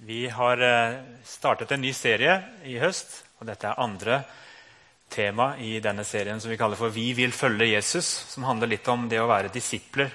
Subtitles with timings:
[0.00, 4.20] Vi har eh, startet en ny serie i høst, og dette er andre
[5.10, 8.88] tema i denne serien som vi kaller for 'Vi vil følge Jesus', som handler litt
[8.88, 10.10] om det å være disipler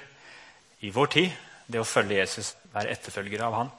[0.80, 1.32] i vår tid.
[1.68, 3.72] Det å følge Jesus, være etterfølgere av han.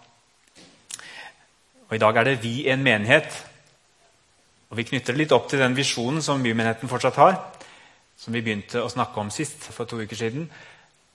[1.88, 3.42] Og I dag er det 'Vi en menighet'.
[4.70, 7.52] Og Vi knytter det litt opp til den visjonen som bymenigheten fortsatt har,
[8.16, 10.50] som vi begynte å snakke om sist, for to uker siden.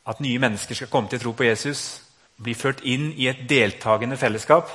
[0.07, 2.08] At nye mennesker skal komme til tro på Jesus
[2.39, 4.71] blir ført inn i et deltakende fellesskap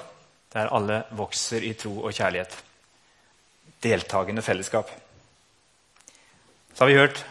[0.55, 2.53] der alle vokser i tro og kjærlighet.
[3.83, 4.91] Deltakende fellesskap.
[6.75, 7.25] Så har vi hørt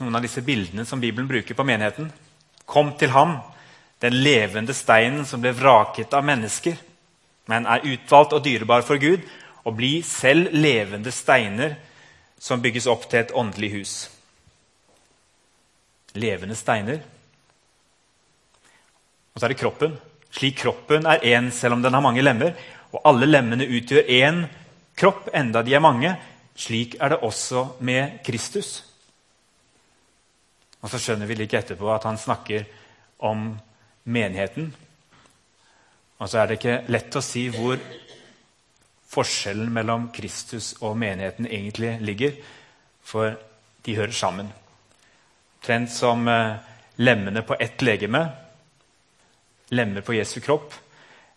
[0.00, 2.10] noen av disse bildene som Bibelen bruker på menigheten.
[2.66, 3.38] Kom til ham,
[4.02, 6.74] den levende steinen som ble vraket av mennesker,
[7.50, 9.22] men er utvalgt og dyrebar for Gud,
[9.64, 11.76] og bli selv levende steiner
[12.40, 13.94] som bygges opp til et åndelig hus.
[16.16, 17.02] Levende steiner
[19.40, 19.92] og så er det kroppen.
[20.36, 22.52] Slik kroppen er én selv om den har mange lemmer.
[22.92, 24.42] Og alle lemmene utgjør én
[25.00, 26.10] kropp, enda de er mange.
[26.52, 28.82] Slik er det også med Kristus.
[30.82, 32.66] Og så skjønner vi like etterpå at han snakker
[33.24, 33.54] om
[34.04, 34.68] menigheten.
[36.20, 37.80] Og så er det ikke lett å si hvor
[39.08, 42.36] forskjellen mellom Kristus og menigheten egentlig ligger.
[43.00, 43.40] For
[43.88, 44.52] de hører sammen.
[45.64, 46.60] Trent som eh,
[47.00, 48.49] lemmene på ett legeme
[49.70, 50.74] lemmer på Jesu kropp,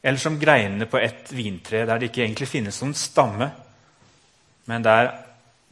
[0.04, 3.52] eller som greinene på et vintre der det ikke egentlig finnes noen stamme,
[4.68, 5.12] men der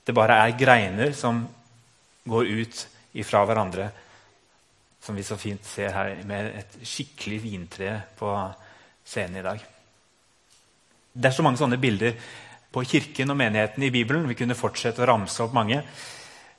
[0.06, 1.44] det bare er greiner som
[2.26, 2.86] går ut
[3.22, 3.90] ifra hverandre,
[5.02, 8.32] som vi så fint ser her med et skikkelig vintre på
[9.06, 9.62] scenen i dag.
[11.12, 12.16] Det er så mange sånne bilder
[12.72, 14.30] på kirken og menigheten i Bibelen.
[14.30, 15.82] Vi kunne fortsette å ramse opp mange.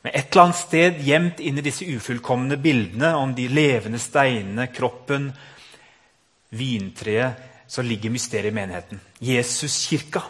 [0.02, 5.30] Men et eller annet sted gjemt inni disse ufullkomne bildene om de levende steinene, kroppen,
[6.52, 9.00] vintreet, så ligger mysteriet i menigheten.
[9.20, 10.20] Jesuskirka.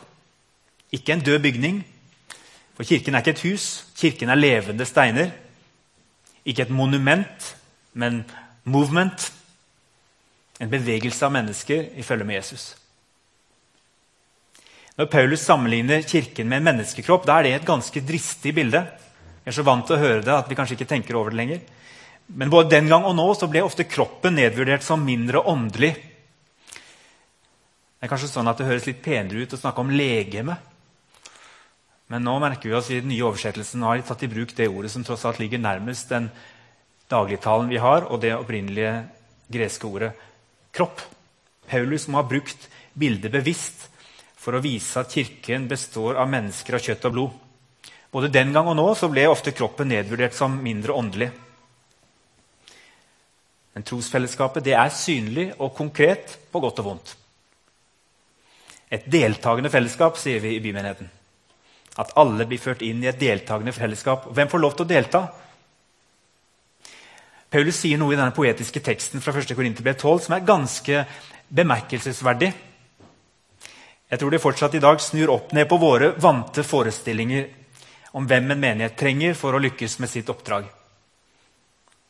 [0.93, 1.81] Ikke en død bygning.
[2.77, 3.87] For kirken er ikke et hus.
[3.99, 5.33] Kirken er levende steiner.
[6.47, 7.49] Ikke et monument,
[7.95, 8.23] men
[8.65, 9.33] movement.
[10.61, 12.77] En bevegelse av mennesker i følge med Jesus.
[14.99, 18.85] Når Paulus sammenligner kirken med en menneskekropp, da er det et ganske dristig bilde.
[19.43, 21.41] Vi er så vant til å høre det at vi kanskje ikke tenker over det
[21.41, 21.63] lenger.
[22.27, 25.95] Men både den gang og nå så ble ofte kroppen nedvurdert som mindre åndelig
[28.03, 30.57] det er kanskje sånn at det høres litt penere ut å snakke om legeme.
[32.11, 34.67] Men nå merker vi oss i den nye oversettelsen har de tatt i bruk det
[34.67, 36.27] ordet som tross alt ligger nærmest den
[37.07, 38.97] dagligtalen vi har, og det opprinnelige
[39.55, 40.11] greske ordet
[40.75, 40.99] kropp.
[41.71, 42.67] Paulus må ha brukt
[42.99, 43.87] bildet bevisst
[44.35, 47.41] for å vise at kirken består av mennesker av kjøtt og blod.
[48.11, 51.31] Både den gang og nå så ble ofte kroppen nedvurdert som mindre åndelig.
[53.79, 57.19] Men trosfellesskapet det er synlig og konkret på godt og vondt.
[58.93, 61.09] Et deltakende fellesskap, sier vi i bymenigheten.
[62.03, 64.27] At alle blir ført inn i et deltakende fellesskap.
[64.37, 65.23] Hvem får lov til å delta?
[67.53, 69.53] Paulus sier noe i denne poetiske teksten fra 1.
[69.57, 71.03] Korinterbrev 12 som er ganske
[71.53, 72.53] bemerkelsesverdig.
[74.13, 77.49] Jeg tror det fortsatt i dag snur opp ned på våre vante forestillinger
[78.17, 80.69] om hvem en menighet trenger for å lykkes med sitt oppdrag.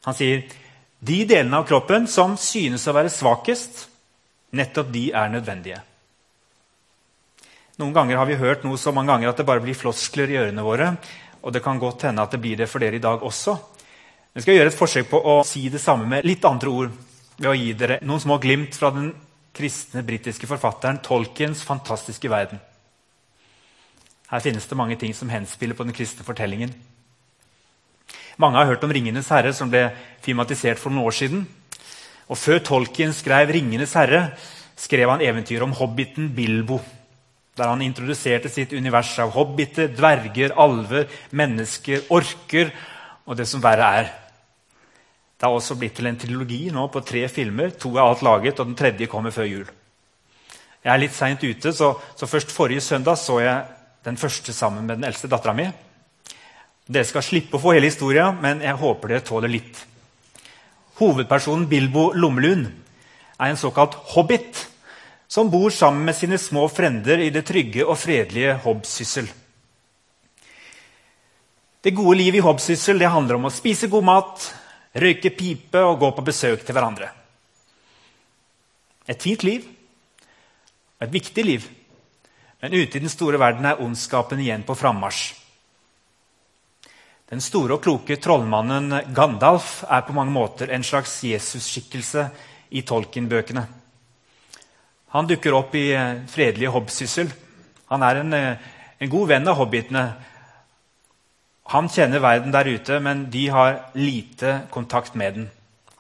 [0.06, 0.43] Han sier
[0.99, 3.87] de delene av kroppen som synes å være svakest,
[4.54, 5.82] nettopp de er nødvendige.
[7.81, 10.37] Noen ganger har vi hørt noe så mange ganger at det bare blir floskler i
[10.43, 10.91] ørene våre.
[11.43, 13.56] Og det kan godt hende at det blir det for dere i dag også.
[14.34, 16.93] Jeg skal gjøre et forsøk på å si det samme med litt andre ord
[17.38, 19.11] ved å gi dere noen små glimt fra den
[19.56, 22.61] kristne britiske forfatteren Tolkiens fantastiske verden.
[24.32, 26.72] Her finnes det mange ting som henspiller på den kristne fortellingen.
[28.41, 31.47] Mange har hørt om 'Ringenes herre', som ble filmatisert for noen år siden.
[32.28, 34.32] Og Før Tolkien skrev 'Ringenes herre',
[34.77, 36.81] skrev han eventyr om hobbiten Bilbo
[37.57, 42.73] der han introduserte sitt univers av hobbiter, dverger, alver, mennesker, orker
[43.27, 44.11] og det som verre er.
[45.37, 47.75] Det har også blitt til en trilogi nå på tre filmer.
[47.83, 49.65] To er alt laget, og den tredje kommer før jul.
[50.83, 53.65] Jeg er litt seint ute, så, så, først forrige søndag så jeg
[54.06, 55.69] den første sammen med den eldste dattera mi.
[56.87, 59.85] Dere skal slippe å få hele historia, men jeg håper dere tåler litt.
[60.99, 64.65] Hovedpersonen Bilbo Lommelund er en såkalt hobbit
[65.32, 69.31] som bor sammen med sine små frender i det trygge og fredelige Hobbsyssel.
[71.81, 74.44] Det gode livet i Hobbsyssel handler om å spise god mat,
[74.93, 77.08] røyke pipe og gå på besøk til hverandre.
[79.08, 79.64] Et fint liv.
[81.00, 81.64] Et viktig liv.
[82.61, 85.31] Men ute i den store verden er ondskapen igjen på frammarsj.
[87.32, 92.28] Den store og kloke trollmannen Gandalf er på mange måter en slags Jesus-skikkelse
[92.76, 93.70] i Tolkien-bøkene.
[95.12, 97.32] Han dukker opp i eh, fredelige hobbsyssel.
[97.93, 98.69] Han er en, eh,
[98.99, 100.05] en god venn av hobbitene.
[101.73, 105.50] Han kjenner verden der ute, men de har lite kontakt med den.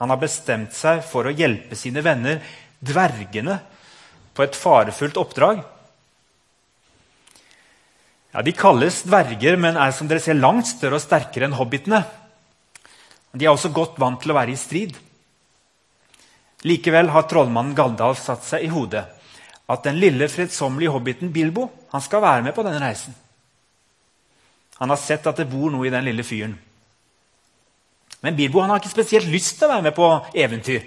[0.00, 2.40] Han har bestemt seg for å hjelpe sine venner,
[2.80, 3.60] dvergene,
[4.32, 5.60] på et farefullt oppdrag.
[8.32, 12.00] Ja, De kalles dverger, men er som dere ser langt større og sterkere enn hobbitene.
[13.36, 14.96] De er også godt vant til å være i strid.
[16.62, 19.02] Likevel har trollmannen Galdal satt seg i hodet
[19.72, 23.14] at den lille, fredsommelige hobbiten Bilbo han skal være med på denne reisen.
[24.82, 26.54] Han har sett at det bor noe i den lille fyren.
[28.22, 30.84] Men Bilbo har ikke spesielt lyst til å være med på eventyr.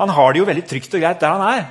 [0.00, 1.66] Han har det jo veldig trygt og greit der han er.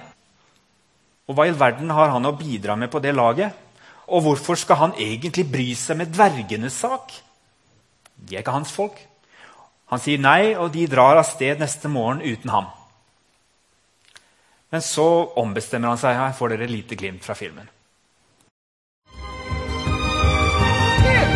[1.26, 3.52] Og hva i verden har han å bidra med på det laget?
[4.06, 7.14] Og hvorfor skal han egentlig bry seg med dvergenes sak?
[8.16, 8.98] De er ikke hans folk.
[9.92, 12.70] Han sier nei, og de drar av sted neste morgen uten ham.
[14.76, 16.18] Men så ombestemmer han seg.
[16.20, 17.70] Her får dere lite glimt fra filmen.
[21.06, 21.28] Here,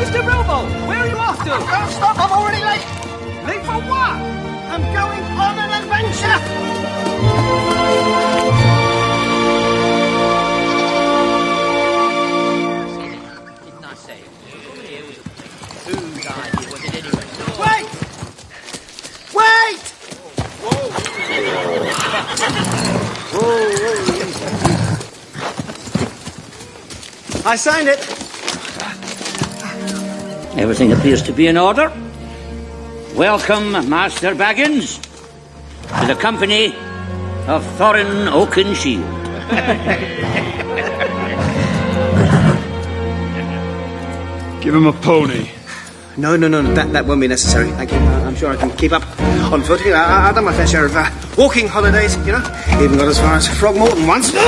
[0.00, 0.18] Mr.
[0.26, 0.56] Robo,
[0.88, 1.54] where are you off to?
[1.70, 2.82] Don't stop, I'm already late.
[3.46, 4.18] Late for what?
[4.74, 6.38] I'm going on an adventure.
[27.44, 27.98] I signed it.
[30.58, 31.90] Everything appears to be in order.
[33.14, 35.00] Welcome, Master Baggins,
[36.00, 36.66] to the company
[37.46, 39.16] of Thorin Oakenshield.
[44.62, 45.48] Give him a pony.
[46.16, 47.70] No, no, no, no, that, that won't be necessary.
[47.70, 47.98] Thank you.
[47.98, 49.02] I- I'm sure I can keep up
[49.52, 49.80] on foot.
[49.84, 51.08] You know, I, I've done my fair share of uh,
[51.38, 52.42] walking holidays, you know.
[52.82, 54.32] Even got as far as Frogmorton once.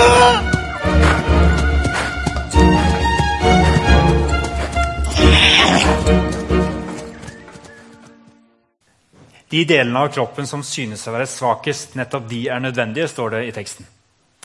[9.51, 13.41] De delene av kroppen som synes å være svakest, nettopp de er nødvendige, står det
[13.49, 13.87] i teksten.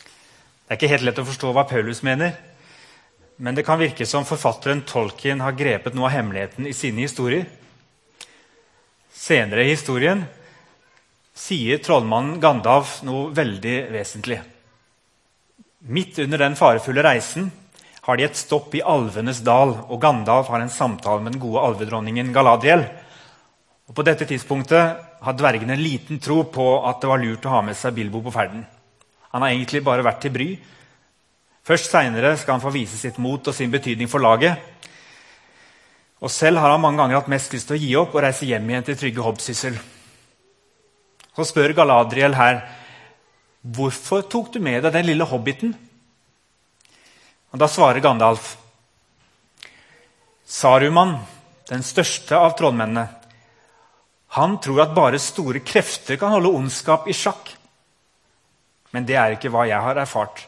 [0.01, 2.33] Det er ikke helt lett å forstå hva Paulus mener,
[3.37, 7.45] men det kan virke som forfatteren Tolkien har grepet noe av hemmeligheten i sine historier.
[9.13, 10.25] Senere i historien
[11.35, 14.39] sier trollmannen Gandalf noe veldig vesentlig.
[15.85, 17.51] Midt under den farefulle reisen
[18.05, 21.63] har de et stopp i Alvenes dal, og Gandalf har en samtale med den gode
[21.67, 22.85] alvedronningen Galadriel.
[23.85, 27.61] Og På dette tidspunktet har dvergene liten tro på at det var lurt å ha
[27.65, 28.63] med seg Bilbo på ferden.
[29.33, 30.47] Han har egentlig bare vært til bry.
[31.65, 34.55] Først seinere skal han få vise sitt mot og sin betydning for laget.
[36.21, 38.47] Og Selv har han mange ganger hatt mest lyst til å gi opp og reise
[38.47, 39.77] hjem igjen til trygge hobbsyssel.
[41.35, 42.61] Så spør Galadriel her
[43.75, 45.73] hvorfor tok du med deg den lille hobbiten.
[47.51, 48.55] Og Da svarer Gandalf
[50.45, 51.17] Saruman,
[51.71, 53.07] den største av trollmennene,
[54.35, 57.49] han tror at bare store krefter kan holde ondskap i sjakk.
[58.93, 60.43] Men det er ikke hva jeg har erfart.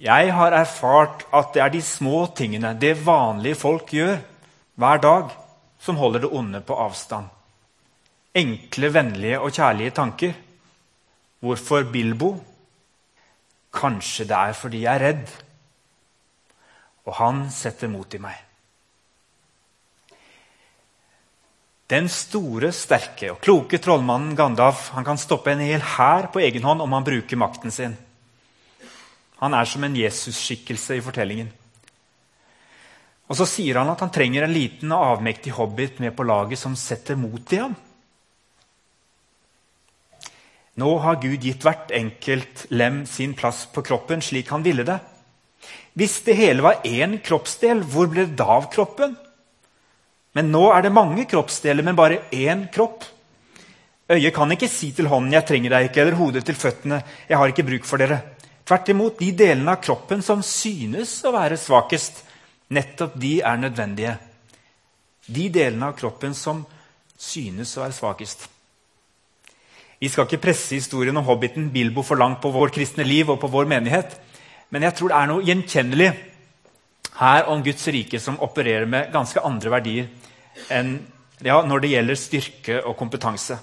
[0.00, 4.16] Jeg har erfart at det er de små tingene, det vanlige folk gjør
[4.80, 5.36] hver dag,
[5.78, 7.28] som holder det onde på avstand.
[8.36, 10.34] Enkle, vennlige og kjærlige tanker.
[11.42, 12.34] Hvorfor Bilbo?
[13.74, 15.32] Kanskje det er fordi jeg er redd.
[17.08, 18.38] Og han setter mot i meg.
[21.90, 26.62] Den store, sterke og kloke trollmannen Gandalf han kan stoppe en hel hær på egen
[26.62, 27.96] hånd om han bruker makten sin.
[29.40, 31.50] Han er som en Jesus-skikkelse i fortellingen.
[33.26, 36.58] Og Så sier han at han trenger en liten og avmektig hobbit med på laget
[36.58, 37.74] som setter mot i ham.
[40.80, 44.98] Nå har Gud gitt hvert enkelt lem sin plass på kroppen slik han ville det.
[45.98, 49.16] Hvis det hele var én kroppsdel, hvor ble det da av kroppen?
[50.38, 53.04] Men nå er det mange kroppsdeler, men bare én kropp.
[54.10, 57.38] Øyet kan ikke si til hånden 'jeg trenger deg ikke', eller hodet til føttene 'jeg
[57.38, 58.22] har ikke bruk for dere'.
[58.64, 62.22] Tvert imot, de delene av kroppen som synes å være svakest,
[62.70, 64.18] nettopp de er nødvendige.
[65.26, 66.66] De delene av kroppen som
[67.18, 68.48] synes å være svakest.
[70.00, 73.40] Vi skal ikke presse historien om hobbiten Bilbo for langt på vår kristne liv og
[73.42, 74.14] på vår menighet,
[74.72, 76.10] men jeg tror det er noe gjenkjennelig
[77.20, 80.06] her om Guds rike som opererer med ganske andre verdier
[80.72, 80.94] enn
[81.44, 83.58] ja, når det gjelder styrke og kompetanse.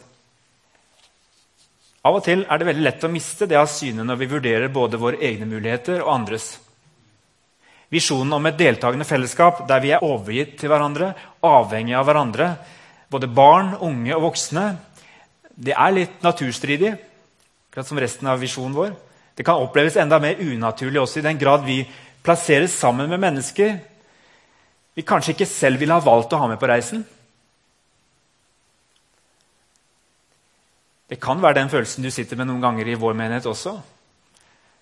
[2.06, 4.74] Av og til er det veldig lett å miste det av syne når vi vurderer
[4.74, 6.52] både våre egne muligheter og andres.
[7.90, 12.52] Visjonen om et deltakende fellesskap der vi er overgitt til hverandre, avhengig av hverandre,
[13.10, 14.68] både barn, unge og voksne,
[15.58, 16.94] det er litt naturstridig,
[17.70, 18.96] akkurat som resten av visjonen vår.
[19.38, 21.82] Det kan oppleves enda mer unaturlig også i den grad vi
[22.26, 23.78] plasseres sammen med mennesker
[24.98, 27.04] vi kanskje ikke selv ville ha valgt å ha med på reisen.
[31.08, 33.76] Det kan være den følelsen du sitter med noen ganger i vår menighet også.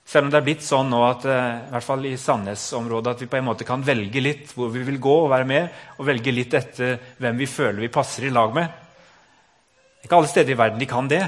[0.07, 3.25] Selv om det er blitt sånn nå at eh, i hvert fall i Sandnes-området, at
[3.25, 6.07] vi på en måte kan velge litt hvor vi vil gå og være med, og
[6.07, 8.84] velge litt etter hvem vi føler vi passer i lag med.
[10.05, 11.23] Ikke alle steder i verden de kan det.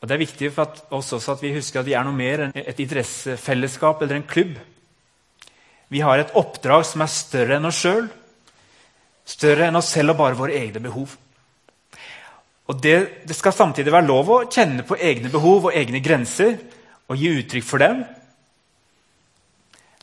[0.00, 2.16] Og Det er viktig for at, oss også at vi husker at vi er noe
[2.16, 4.54] mer enn et interessefellesskap eller en klubb.
[5.92, 8.06] Vi har et oppdrag som er større enn oss sjøl,
[9.28, 11.16] større enn oss selv og bare våre egne behov.
[12.68, 16.58] Og det, det, skal samtidig være lov å kjenne på egne behov og egne grenser
[17.08, 18.02] og gi uttrykk for dem.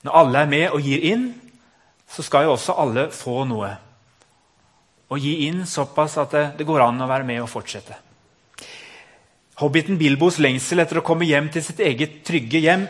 [0.05, 1.27] Når alle er med og gir inn,
[2.10, 3.70] så skal jo også alle få noe.
[5.14, 7.98] Og gi inn såpass at det, det går an å være med og fortsette.
[9.62, 12.88] Hobbiten Bilbos lengsel etter å komme hjem til sitt eget trygge hjem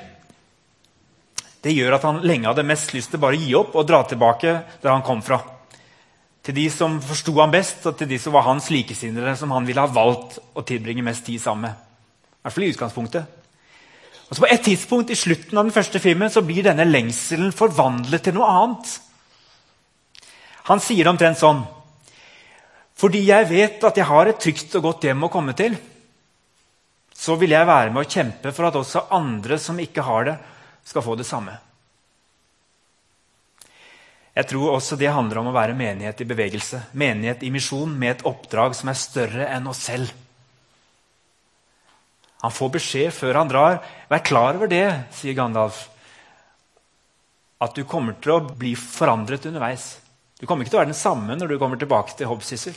[1.66, 4.04] det gjør at han lenge hadde mest lyst til bare å gi opp og dra
[4.06, 4.52] tilbake
[4.84, 5.40] der han kom fra
[6.46, 9.66] til de som forsto ham best, og til de som var hans likesinnede, som han
[9.66, 11.74] ville ha valgt å tilbringe mest tid sammen med.
[11.74, 13.32] I hvert fall i utgangspunktet.
[14.30, 17.50] Og så På et tidspunkt i slutten av den første filmen så blir denne lengselen
[17.50, 18.94] forvandlet til noe annet.
[20.70, 21.66] Han sier det omtrent sånn
[22.96, 25.76] Fordi jeg vet at jeg har et trygt og godt hjem å komme til,
[27.16, 30.36] så vil jeg være med å kjempe for at også andre som ikke har det,
[30.86, 31.56] skal få det samme.
[34.36, 36.82] Jeg tror også det handler om å være menighet i bevegelse.
[37.00, 40.12] Menighet i misjon med et oppdrag som er større enn oss selv.
[42.44, 43.80] Han får beskjed før han drar.
[44.12, 44.86] Vær klar over det,
[45.16, 45.86] sier Gandalf.
[47.64, 49.96] At du kommer til å bli forandret underveis.
[50.40, 52.76] Du kommer ikke til å være den samme når du kommer tilbake til Hobbsissel.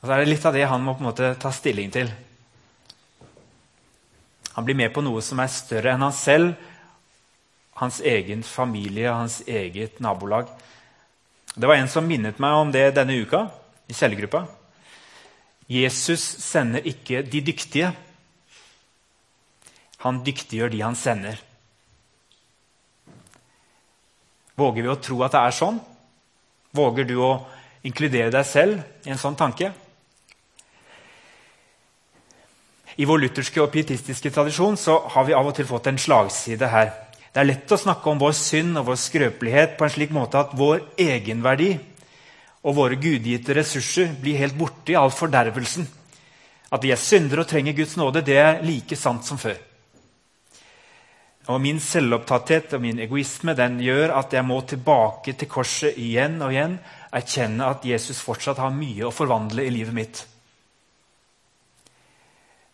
[0.00, 2.10] Og så er det litt av det han må på en måte ta stilling til.
[4.54, 6.54] Han blir med på noe som er større enn han selv,
[7.80, 10.48] hans egen familie, hans eget nabolag.
[11.54, 13.46] Det var en som minnet meg om det denne uka
[13.90, 14.44] i cellegruppa.
[15.70, 17.90] Jesus sender ikke de dyktige.
[20.04, 21.40] Han dyktiggjør de han sender.
[24.54, 25.80] Våger vi å tro at det er sånn?
[26.74, 27.32] Våger du å
[27.86, 29.70] inkludere deg selv i en sånn tanke?
[32.94, 36.70] I vår lutherske og pietistiske tradisjon så har vi av og til fått en slagside
[36.70, 36.92] her.
[37.34, 40.38] Det er lett å snakke om vår synd og vår skrøpelighet på en slik måte
[40.38, 41.72] at vår egenverdi
[42.64, 45.88] og våre gudgitte ressurser blir helt borte i all fordervelsen.
[46.74, 49.58] At vi er syndere og trenger Guds nåde, det er like sant som før.
[51.52, 56.38] Og Min selvopptatthet og min egoisme den gjør at jeg må tilbake til korset igjen
[56.42, 56.78] og igjen.
[57.12, 60.22] Erkjenne at Jesus fortsatt har mye å forvandle i livet mitt.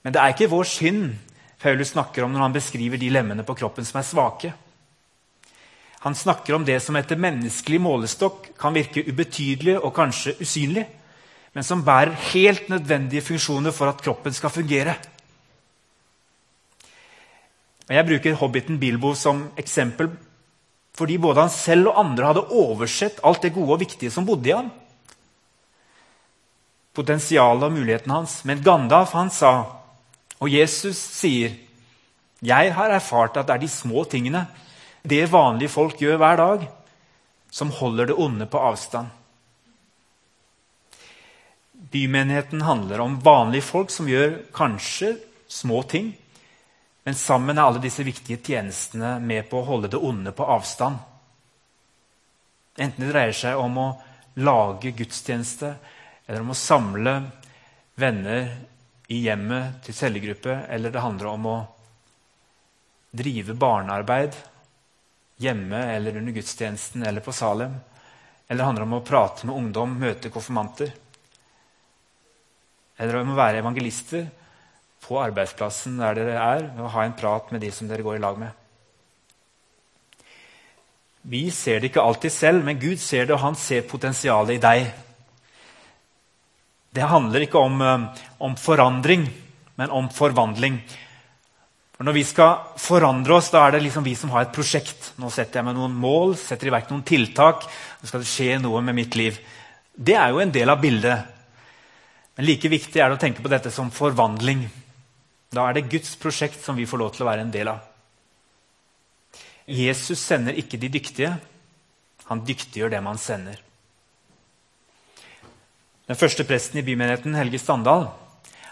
[0.05, 1.11] Men det er ikke vår synd
[1.61, 4.53] Paulus snakker om når han beskriver de lemmene på kroppen som er svake.
[6.07, 10.87] Han snakker om det som etter menneskelig målestokk kan virke ubetydelig og kanskje usynlig,
[11.53, 14.95] men som bærer helt nødvendige funksjoner for at kroppen skal fungere.
[17.91, 20.13] Jeg bruker hobbiten Bilbo som eksempel
[20.95, 24.51] fordi både han selv og andre hadde oversett alt det gode og viktige som bodde
[24.51, 24.69] i ham.
[26.93, 28.41] Potensialet og muligheten hans.
[28.45, 29.53] Men Gandalf han sa
[30.41, 31.57] og Jesus sier,
[32.43, 34.47] 'Jeg har erfart at det er de små tingene,
[35.05, 36.69] det vanlige folk gjør hver dag,
[37.51, 39.11] som holder det onde på avstand.'
[41.91, 45.19] Bymenigheten handler om vanlige folk som gjør kanskje
[45.49, 46.17] små ting,
[47.05, 50.99] men sammen er alle disse viktige tjenestene med på å holde det onde på avstand.
[52.77, 53.89] Enten det dreier seg om å
[54.41, 55.73] lage gudstjeneste
[56.27, 57.15] eller om å samle
[58.01, 58.53] venner
[59.11, 61.59] i hjemmet til cellegruppe, eller det handler om å
[63.11, 64.37] drive barnearbeid
[65.43, 67.75] hjemme eller under gudstjenesten eller på Salem.
[68.47, 70.93] Eller det handler om å prate med ungdom, møte konfirmanter.
[73.01, 74.29] Eller om å være evangelister
[75.05, 78.23] på arbeidsplassen der dere er, og ha en prat med de som dere går i
[78.23, 78.57] lag med.
[81.23, 84.63] Vi ser det ikke alltid selv, men Gud ser det, og han ser potensialet i
[84.63, 84.91] deg.
[86.91, 89.29] Det handler ikke om, eh, om, forandring,
[89.77, 90.81] men om forvandling.
[91.97, 95.13] For Når vi skal forandre oss, da er det liksom vi som har et prosjekt.
[95.19, 97.69] Nå setter jeg meg noen mål, setter i verk noen tiltak.
[98.01, 99.39] Nå skal det skje noe med mitt liv.
[99.95, 101.27] Det er jo en del av bildet.
[102.37, 104.65] Men like viktig er det å tenke på dette som forvandling.
[105.51, 107.83] Da er det Guds prosjekt som vi får lov til å være en del av.
[109.71, 111.33] Jesus sender ikke de dyktige.
[112.31, 113.59] Han dyktiggjør dem han sender.
[116.11, 118.11] Den første presten i bymenigheten, Helge Standal,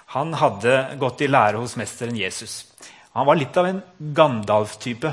[0.08, 2.64] Han hadde gått i lære hos mesteren Jesus.
[3.12, 5.10] Han var litt av en Gandalf-type.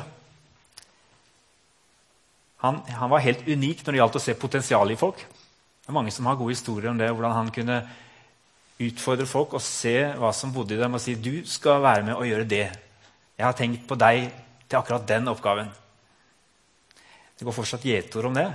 [2.63, 5.19] Han, han, var helt unik når det gjaldt å se potensialet i folk.
[5.19, 7.81] Det er Mange som har gode historier om det, hvordan han kunne
[8.83, 12.17] utfordre folk og se hva som bodde i dem, og si du skal være med
[12.17, 12.65] og gjøre det.
[13.35, 14.27] Jeg har tenkt på deg
[14.67, 15.71] til akkurat den oppgaven.
[17.35, 18.47] Det går fortsatt gjetord om det.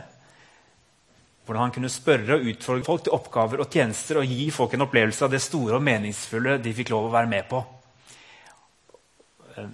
[1.45, 4.87] Hvordan han kunne spørre og utfordre folk til oppgaver og tjenester og gi folk en
[4.87, 7.61] opplevelse av det store og meningsfulle de fikk lov å være med på.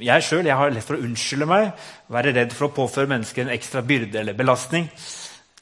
[0.02, 1.68] Jeg selv, jeg har lett for å unnskylde meg,
[2.10, 4.88] være redd for å påføre mennesker en ekstra byrde eller belastning.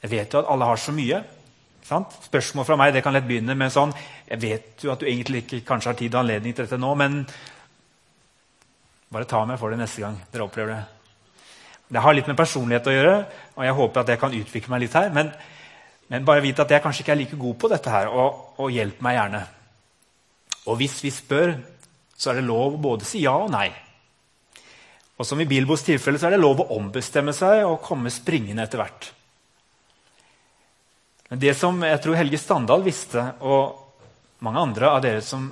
[0.01, 1.19] Jeg vet jo at alle har så mye.
[1.85, 2.15] Sant?
[2.25, 3.91] Spørsmål fra meg det kan lett begynne med sånn
[4.25, 6.93] Jeg vet jo at du egentlig ikke kanskje har tid og anledning til dette nå,
[6.97, 7.19] men
[9.13, 10.83] bare ta meg for det neste gang dere opplever det.
[11.93, 13.17] Det har litt med personlighet å gjøre,
[13.53, 15.11] og jeg håper at jeg kan utvikle meg litt her.
[15.13, 15.29] Men,
[16.09, 18.73] men bare vite at jeg kanskje ikke er like god på dette her, og, og
[18.73, 19.41] hjelp meg gjerne.
[20.65, 21.53] Og hvis vi spør,
[22.17, 23.67] så er det lov å både si ja og nei.
[25.15, 28.65] Og som i Bilbos tilfelle så er det lov å ombestemme seg og komme springende
[28.65, 29.11] etter hvert.
[31.35, 33.75] Men det som jeg tror Helge Standal visste, og
[34.47, 35.49] mange andre av dere som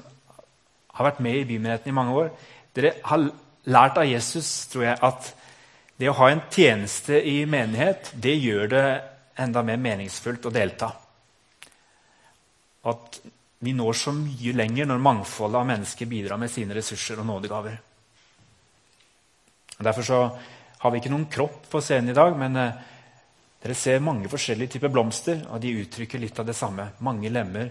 [0.95, 2.29] har vært med i bymenigheten i mange år,
[2.71, 3.25] dere har
[3.67, 5.27] lært av Jesus tror jeg, at
[5.99, 8.85] det å ha en tjeneste i menighet det gjør det
[9.43, 10.89] enda mer meningsfullt å delta.
[12.87, 13.19] At
[13.67, 17.75] vi når så mye lenger når mangfoldet av mennesker bidrar med sine ressurser og nådegaver.
[19.83, 20.23] Derfor så
[20.79, 22.81] har vi ikke noen kropp på scenen i dag, men eh,
[23.63, 26.89] dere ser mange forskjellige typer blomster, og de uttrykker litt av det samme.
[26.99, 27.69] Mange lemmer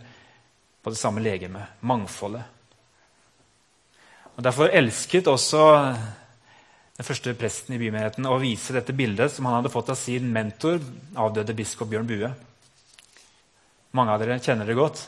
[0.83, 1.79] på det samme legemet.
[1.85, 2.43] Mangfoldet.
[4.33, 5.61] Og Derfor elsket også
[6.97, 10.31] den første presten i bymenigheten å vise dette bildet som han hadde fått av sin
[10.33, 10.81] mentor,
[11.13, 12.33] avdøde biskop Bjørn Bue.
[13.93, 15.03] Mange av dere kjenner det godt.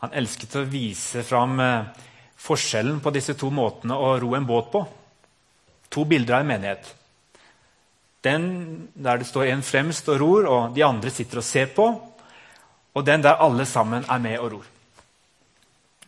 [0.00, 2.04] Han elsket å vise fram eh,
[2.40, 4.84] forskjellen på disse to måtene å ro en båt på.
[5.92, 6.94] To bilder av en menighet.
[8.24, 11.86] Den der det står en fremst og ror, og de andre sitter og ser på.
[12.94, 14.66] Og den der alle sammen er med og ror.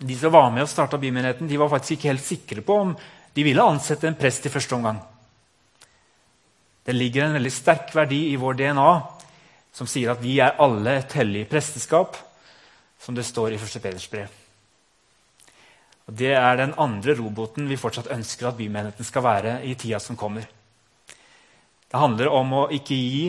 [0.01, 2.97] De som var med og starta bymenigheten, de var faktisk ikke helt sikre på om
[3.35, 4.99] de ville ansette en prest i første omgang.
[6.87, 8.91] Det ligger en veldig sterk verdi i vår DNA
[9.73, 12.17] som sier at vi er alle et hellig presteskap,
[12.99, 13.83] som det står i 1.
[13.83, 14.33] Peders brev.
[16.09, 20.01] Og Det er den andre roboten vi fortsatt ønsker at bymenigheten skal være i tida
[20.03, 20.49] som kommer.
[21.91, 23.25] Det handler om å ikke gi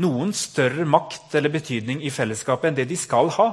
[0.00, 3.48] noen større makt eller betydning i fellesskapet enn det de skal ha.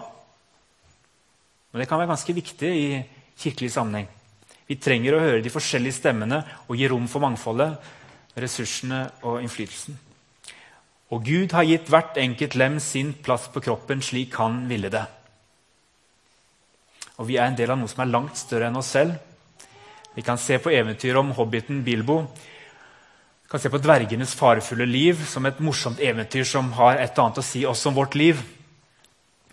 [1.70, 2.88] Men det kan være ganske viktig i
[3.40, 4.08] kirkelig sammenheng.
[4.70, 7.76] Vi trenger å høre de forskjellige stemmene og gi rom for mangfoldet,
[8.40, 9.98] ressursene og innflytelsen.
[11.10, 15.06] Og Gud har gitt hvert enkelt lem sin plass på kroppen slik han ville det.
[17.20, 19.18] Og vi er en del av noe som er langt større enn oss selv.
[20.16, 22.22] Vi kan se på eventyret om hobbiten Bilbo.
[23.50, 27.46] Kan se på dvergenes farefulle liv som et morsomt eventyr som har et annet å
[27.46, 28.44] si oss om vårt liv,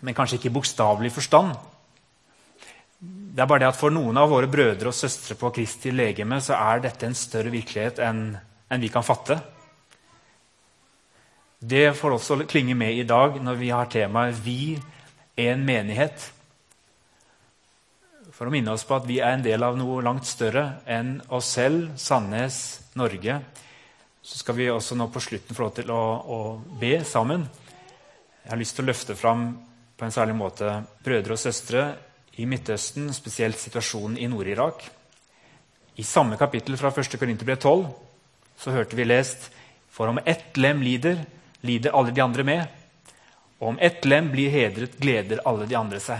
[0.05, 1.55] men kanskje ikke i bokstavelig forstand.
[3.01, 6.37] Det er bare det at For noen av våre brødre og søstre på Kristi legeme
[6.41, 8.37] så er dette en større virkelighet enn,
[8.69, 9.39] en vi kan fatte.
[11.57, 14.77] Det får også klinge med i dag når vi har temaet 'Vi
[15.37, 16.31] er en menighet'
[18.31, 21.21] for å minne oss på at vi er en del av noe langt større enn
[21.33, 23.41] oss selv, Sandnes, Norge.
[24.27, 26.37] Så skal vi også nå på slutten få lov til å, å,
[26.81, 27.45] be sammen.
[28.43, 29.45] Jeg har lyst til å løfte fram
[29.95, 30.71] på en særlig måte
[31.05, 31.83] brødre og søstre
[32.35, 34.83] i Midtøsten, spesielt situasjonen i Nord-Irak.
[35.95, 37.15] I samme kapittel fra 1.
[37.21, 37.85] Korinterbrev 12
[38.59, 39.47] så hørte vi lest
[39.95, 41.23] For om ett lem lider,
[41.63, 42.65] lider alle de andre med.
[43.61, 46.19] Og om ett lem blir hedret, gleder alle de andre seg.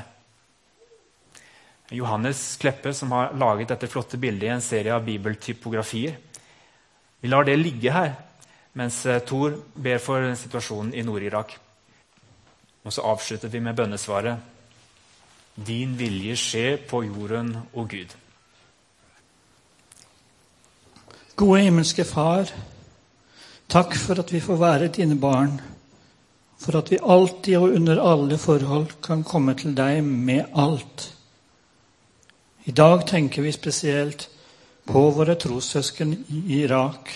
[1.92, 6.16] Johannes Kleppe, som har laget dette flotte bildet i en serie av bibeltypografier.
[7.22, 8.14] Vi lar det ligge her
[8.78, 11.56] mens eh, Thor ber for situasjonen i Nord-Irak.
[12.84, 14.38] Og så avslutter vi med bønnesvaret
[15.68, 18.14] Din vilje skje på jorden, o Gud.
[21.36, 22.52] Gode himmelske Far,
[23.70, 25.58] takk for at vi får være dine barn.
[26.62, 31.14] For at vi alltid og under alle forhold kan komme til deg med alt.
[32.66, 34.30] I dag tenker vi spesielt
[34.88, 37.12] på våre trossøsken i Irak.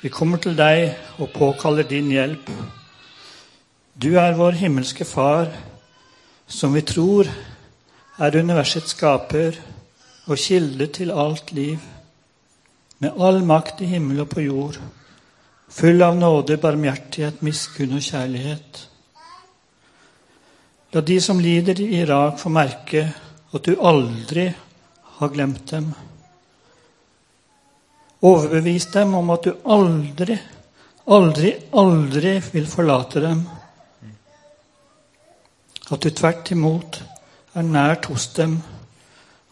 [0.00, 2.50] Vi kommer til deg og påkaller din hjelp.
[3.98, 5.50] Du er vår himmelske Far,
[6.46, 7.28] som vi tror
[8.18, 9.58] er universets skaper
[10.28, 11.78] og kilde til alt liv,
[12.98, 14.78] med all makt i himmel og på jord,
[15.68, 18.84] full av nåde, barmhjertighet, miskunn og kjærlighet.
[20.94, 23.04] La de som lider i Irak, få merke
[23.52, 24.48] at du aldri
[25.18, 25.92] har glemt dem.
[28.20, 30.38] Overbevis dem om at du aldri,
[31.06, 33.44] aldri, aldri vil forlate dem.
[35.88, 36.98] At du tvert imot
[37.54, 38.58] er nært hos dem.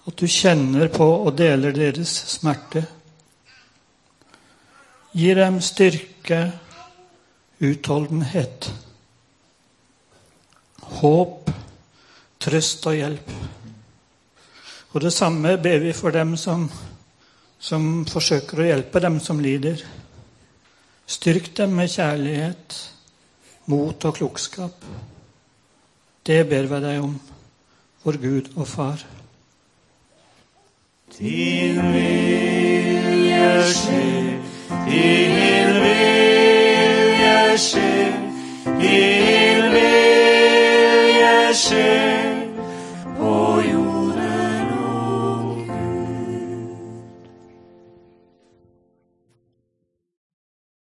[0.07, 2.83] At du kjenner på og deler deres smerte.
[5.17, 6.41] Gi dem styrke,
[7.65, 8.67] utholdenhet,
[10.99, 11.49] håp,
[12.43, 13.31] trøst og hjelp.
[14.93, 16.67] Og det samme ber vi for dem som,
[17.59, 19.81] som forsøker å hjelpe dem som lider.
[21.07, 22.79] Styrk dem med kjærlighet,
[23.67, 24.85] mot og klokskap.
[26.27, 27.15] Det ber vi deg om,
[28.03, 29.05] vår Gud og Far.
[31.19, 34.03] Din vilje skje,
[34.91, 37.91] din vilje skje,
[38.83, 42.26] din vilje skje.